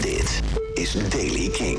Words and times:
Dit 0.00 0.40
is 0.74 0.92
Daily 1.08 1.48
King. 1.48 1.78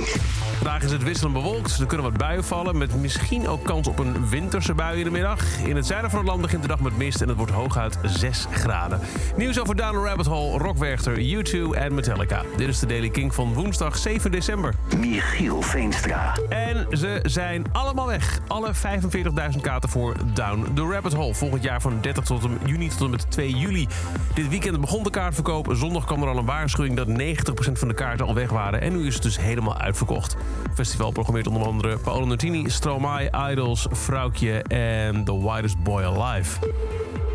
Vandaag 0.56 0.84
is 0.84 0.92
het 0.92 1.04
wisselend 1.04 1.34
bewolkt. 1.34 1.80
Er 1.80 1.86
kunnen 1.86 2.06
wat 2.06 2.18
buien 2.18 2.44
vallen. 2.44 2.78
Met 2.78 3.02
misschien 3.02 3.48
ook 3.48 3.64
kans 3.64 3.88
op 3.88 4.00
een 4.00 4.30
winterse 4.30 4.74
bui 4.74 4.98
in 4.98 5.04
de 5.04 5.12
middag. 5.12 5.60
In 5.60 5.76
het 5.76 5.86
zuiden 5.86 6.10
van 6.10 6.20
het 6.20 6.28
land 6.28 6.42
begint 6.42 6.62
de 6.62 6.68
dag 6.68 6.80
met 6.80 6.98
mist. 6.98 7.22
En 7.22 7.28
het 7.28 7.38
wordt 7.38 7.52
hooguit 7.52 7.98
6 8.04 8.46
graden. 8.52 9.00
Nieuws 9.36 9.60
over 9.60 9.76
Down 9.76 9.94
the 9.94 10.04
Rabbit 10.04 10.26
Hole, 10.26 10.58
Rockwerchter, 10.58 11.18
U2 11.18 11.78
en 11.78 11.94
Metallica. 11.94 12.42
Dit 12.58 12.68
is 12.68 12.80
de 12.80 12.86
Daily 12.86 13.10
King 13.10 13.34
van 13.34 13.54
woensdag 13.54 13.98
7 13.98 14.32
december. 14.32 14.74
Michiel 14.98 15.62
Veenstra. 15.62 16.38
En 16.50 16.88
ze 16.92 17.20
zijn 17.24 17.66
allemaal 17.72 18.08
weg. 18.08 18.40
Alle 18.48 18.72
45.000 18.74 19.62
kaarten 19.62 19.90
voor 19.90 20.16
Down 20.34 20.72
the 20.74 20.88
Rabbit 20.92 21.14
Hole. 21.14 21.34
Volgend 21.34 21.64
jaar 21.64 21.82
van 21.82 21.98
30 22.02 22.24
tot 22.24 22.44
en 22.44 22.60
juni 22.66 22.88
tot 22.88 23.02
en 23.02 23.10
met 23.10 23.32
2 23.32 23.50
juli. 23.50 23.88
Dit 24.34 24.50
weekend 24.50 24.82
begon 24.82 25.04
de 25.04 25.10
kaartverkoop. 25.10 25.70
Zondag 25.72 26.06
kwam 26.06 26.22
er 26.22 26.28
al 26.28 26.38
een 26.38 26.46
waarschuwing 26.46 26.96
dat 26.96 27.08
90% 27.08 27.72
van 27.72 27.88
de 27.88 27.94
kaarten 27.94 28.26
al 28.26 28.34
weg 28.34 28.50
waren. 28.50 28.84
En 28.86 28.98
nu 28.98 29.08
is 29.08 29.14
het 29.14 29.24
dus 29.24 29.40
helemaal 29.40 29.78
uitverkocht. 29.78 30.36
Festival 30.74 31.12
programmeert 31.12 31.48
onder 31.48 31.68
andere 31.68 31.98
Paolo 31.98 32.26
Nutini, 32.26 32.70
Stromae, 32.70 33.30
Idols, 33.52 33.88
Vrouwtje 33.92 34.62
en 34.64 35.24
The 35.24 35.52
Widest 35.52 35.84
Boy 35.84 36.04
Alive. 36.04 36.60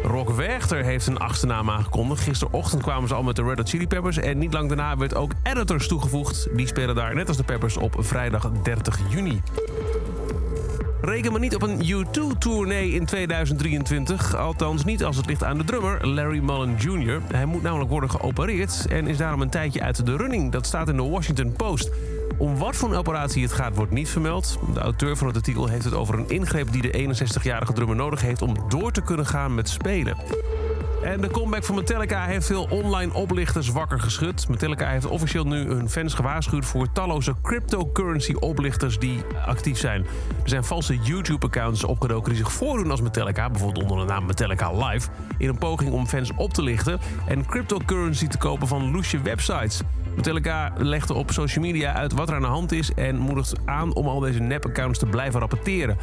Rock 0.02 0.30
Werchter 0.30 0.84
heeft 0.84 1.06
een 1.06 1.18
achtste 1.18 1.46
naam 1.46 1.70
aangekondigd. 1.70 2.23
Gisterochtend 2.23 2.82
kwamen 2.82 3.09
ze 3.09 3.14
al 3.14 3.23
met 3.23 3.36
de 3.36 3.42
Red 3.42 3.59
Hot 3.59 3.68
Chili 3.68 3.86
Peppers. 3.86 4.16
En 4.16 4.38
niet 4.38 4.52
lang 4.52 4.68
daarna 4.68 4.96
werd 4.96 5.14
ook 5.14 5.32
Editors 5.42 5.88
toegevoegd. 5.88 6.48
Die 6.56 6.66
spelen 6.66 6.95
daar 6.95 7.14
net 7.14 7.28
als 7.28 7.36
de 7.36 7.42
Peppers 7.45 7.76
op 7.76 7.95
vrijdag 7.98 8.51
30 8.62 8.98
juni. 9.09 9.40
Reken 11.02 11.30
maar 11.30 11.40
niet 11.40 11.54
op 11.54 11.62
een 11.62 11.82
U2-tournee 11.82 12.90
in 12.90 13.04
2023. 13.04 14.36
Althans 14.36 14.84
niet 14.84 15.04
als 15.04 15.16
het 15.16 15.26
ligt 15.26 15.45
aan 15.45 15.59
de 15.59 15.64
drummer 15.64 16.09
Larry 16.09 16.38
Mullen 16.38 16.76
Jr. 16.78 17.20
Hij 17.32 17.45
moet 17.45 17.62
namelijk 17.62 17.90
worden 17.90 18.10
geopereerd 18.10 18.86
en 18.88 19.06
is 19.06 19.16
daarom 19.16 19.40
een 19.40 19.50
tijdje 19.50 19.82
uit 19.82 20.06
de 20.06 20.16
running. 20.16 20.52
Dat 20.52 20.66
staat 20.66 20.88
in 20.88 20.96
de 20.96 21.02
Washington 21.02 21.52
Post. 21.52 21.90
Om 22.38 22.56
wat 22.56 22.76
voor 22.76 22.90
een 22.90 22.96
operatie 22.96 23.42
het 23.42 23.52
gaat, 23.52 23.76
wordt 23.76 23.92
niet 23.92 24.09
vermeld. 24.09 24.59
De 24.74 24.80
auteur 24.80 25.16
van 25.16 25.26
het 25.26 25.37
artikel 25.37 25.66
heeft 25.66 25.84
het 25.84 25.95
over 25.95 26.18
een 26.18 26.28
ingreep 26.28 26.73
die 26.73 26.82
de 26.82 27.15
61-jarige 27.40 27.73
drummer 27.73 27.96
nodig 27.96 28.21
heeft 28.21 28.43
om 28.43 28.54
door 28.68 28.93
te 28.93 29.02
kunnen 29.02 29.26
gaan 29.26 29.54
met 29.54 29.68
spelen. 29.68 30.16
En 31.02 31.20
de 31.20 31.30
comeback 31.30 31.65
van 31.65 31.74
Metallica 31.74 32.24
heeft 32.24 32.46
veel 32.46 32.66
online 32.70 33.12
oplichters 33.12 33.68
wakker 33.68 34.01
geschud. 34.01 34.48
Metallica 34.48 34.88
heeft 34.88 35.06
officieel 35.06 35.45
nu 35.45 35.66
hun 35.66 35.88
fans 35.88 36.15
gewaarschuwd 36.15 36.65
voor 36.65 36.93
talloze 36.93 37.34
cryptocurrency-oplichters 37.43 38.98
die 38.98 39.23
actief 39.46 39.78
zijn. 39.78 40.01
Er 40.43 40.48
zijn 40.48 40.65
valse 40.65 40.98
YouTube-accounts 41.02 41.84
opgedoken 41.84 42.28
die 42.28 42.45
zich 42.45 42.52
voordoen 42.52 42.90
als 42.90 43.01
Metallica, 43.01 43.51
bijvoorbeeld 43.51 43.82
onder 43.82 44.06
de 44.06 44.12
naam 44.12 44.26
Metallica 44.26 44.73
Live, 44.73 45.09
in 45.38 45.48
een 45.48 45.59
poging 45.59 45.93
om 45.93 46.06
fans 46.06 46.32
op 46.37 46.52
te 46.52 46.62
lichten 46.62 46.98
en 47.26 47.46
cryptocurrency 47.46 48.26
te 48.26 48.38
kopen 48.38 48.68
van 48.68 48.90
loesje 48.90 49.21
websites. 49.23 49.80
Metallica 50.16 50.73
legde 50.76 51.15
op 51.15 51.30
social 51.30 51.65
media 51.65 51.93
uit 51.93 52.12
wat 52.12 52.28
er 52.28 52.34
aan 52.34 52.40
de 52.40 52.46
hand 52.46 52.73
is 52.73 52.95
en 52.95 53.18
moedigt 53.18 53.54
aan 53.65 53.95
om 53.95 54.06
al 54.06 54.21
deze 54.21 54.40
nep-accounts 54.40 54.98
te 54.98 55.06
blijven 55.06 55.40
rapporteren. 55.40 55.98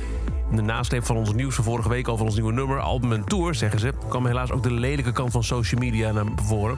In 0.49 0.55
de 0.55 0.61
nasleep 0.61 1.05
van 1.05 1.15
ons 1.15 1.33
nieuws 1.33 1.55
van 1.55 1.63
vorige 1.63 1.89
week 1.89 2.07
over 2.07 2.25
ons 2.25 2.35
nieuwe 2.35 2.53
nummer, 2.53 2.79
album 2.79 3.11
en 3.11 3.23
tour, 3.23 3.55
zeggen 3.55 3.79
ze, 3.79 3.93
kwam 4.09 4.25
helaas 4.25 4.51
ook 4.51 4.63
de 4.63 4.71
lelijke 4.87 5.11
kant 5.11 5.31
van 5.31 5.43
social 5.43 5.81
media 5.81 6.11
naar 6.11 6.25
voren. 6.35 6.77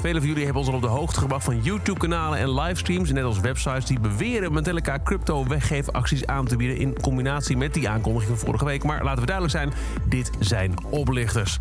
Velen 0.00 0.20
van 0.20 0.28
jullie 0.28 0.44
hebben 0.44 0.62
ons 0.62 0.70
al 0.70 0.76
op 0.76 0.82
de 0.82 0.88
hoogte 0.88 1.20
gebracht 1.20 1.44
van 1.44 1.62
YouTube-kanalen 1.62 2.38
en 2.38 2.54
livestreams, 2.54 3.12
net 3.12 3.24
als 3.24 3.40
websites 3.40 3.86
die 3.86 4.00
beweren 4.00 4.52
Metallica 4.52 4.98
crypto-weggeefacties 5.04 6.26
aan 6.26 6.46
te 6.46 6.56
bieden 6.56 6.76
in 6.76 7.00
combinatie 7.00 7.56
met 7.56 7.74
die 7.74 7.88
aankondiging 7.88 8.38
van 8.38 8.46
vorige 8.46 8.64
week. 8.64 8.84
Maar 8.84 9.04
laten 9.04 9.20
we 9.20 9.26
duidelijk 9.26 9.56
zijn, 9.56 9.72
dit 10.08 10.30
zijn 10.38 10.74
oplichters. 10.90 11.58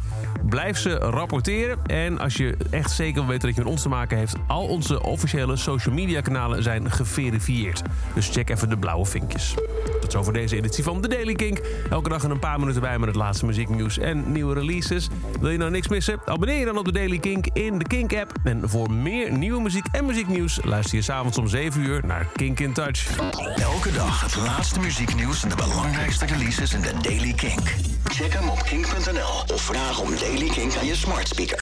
Blijf 0.50 0.78
ze 0.78 0.96
rapporteren 0.96 1.86
en 1.86 2.20
als 2.20 2.38
je 2.38 2.58
echt 2.70 2.92
zeker 2.92 3.14
wil 3.14 3.26
weten 3.26 3.48
dat 3.48 3.56
je 3.56 3.64
met 3.64 3.72
ons 3.72 3.82
te 3.82 3.90
maken 3.90 4.18
heeft, 4.18 4.36
al 4.48 4.68
onze 4.68 5.04
officiële 5.04 5.56
social 5.56 5.96
media 5.96 6.22
kanalen 6.22 6.64
zijn 6.64 6.92
geverifieerd. 6.92 7.82
Dus 8.14 8.30
check 8.30 8.50
even 8.50 8.70
de 8.70 8.78
blauwe 8.78 9.06
vinkjes. 9.06 9.56
Tot 10.02 10.12
zover 10.12 10.34
deze 10.34 10.56
editie 10.56 10.84
van 10.84 11.02
The 11.02 11.08
Daily 11.08 11.34
Kink. 11.34 11.62
Elke 11.90 12.10
dag 12.10 12.24
een 12.24 12.40
paar 12.40 12.60
minuten 12.60 12.82
bij 12.82 13.00
met 13.00 13.08
het 13.08 13.18
laatste 13.18 13.46
muzieknieuws 13.46 13.98
en 13.98 14.32
nieuwe 14.32 14.54
releases. 14.54 15.10
Wil 15.40 15.50
je 15.50 15.58
nou 15.58 15.72
Abonneer 16.26 16.60
je 16.60 16.66
dan 16.66 16.78
op 16.78 16.86
de 16.86 16.92
Daily 16.92 17.18
Kink 17.18 17.46
in 17.54 17.78
de 17.78 17.88
Kink-app. 17.88 18.32
En 18.44 18.70
voor 18.70 18.92
meer 18.92 19.32
nieuwe 19.32 19.62
muziek 19.62 19.86
en 19.92 20.06
muzieknieuws 20.06 20.60
luister 20.64 20.96
je 20.96 21.02
s'avonds 21.02 21.38
om 21.38 21.48
7 21.48 21.82
uur 21.82 22.02
naar 22.06 22.28
Kink 22.36 22.60
in 22.60 22.74
Touch. 22.74 23.18
Elke 23.56 23.92
dag 23.92 24.22
het 24.22 24.36
laatste 24.36 24.80
muzieknieuws 24.80 25.44
en 25.44 25.50
de 25.50 25.56
belangrijkste 25.56 26.26
releases 26.26 26.74
in 26.74 26.82
de 26.82 26.92
Daily 27.02 27.34
Kink. 27.34 27.74
Check 28.04 28.34
hem 28.34 28.50
op 28.50 28.64
kink.nl 28.64 29.56
of 29.56 29.62
vraag 29.62 30.02
om 30.02 30.10
Daily 30.20 30.48
Kink 30.48 30.76
aan 30.76 30.86
je 30.86 30.96
smart 30.96 31.28
speaker. 31.28 31.54